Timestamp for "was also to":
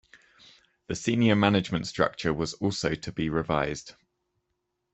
2.33-3.11